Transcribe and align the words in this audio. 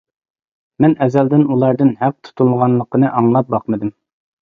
مەن 0.85 0.95
ئەزەلدىن 1.07 1.45
ئۇلاردىن 1.51 1.93
ھەق 2.01 2.19
تۇتۇلغانلىقىنى 2.31 3.15
ئاڭلاپ 3.15 3.57
باقمىدىم. 3.59 3.99